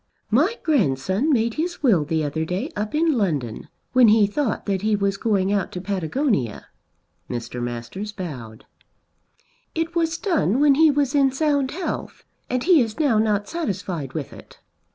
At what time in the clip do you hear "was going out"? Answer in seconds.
4.95-5.71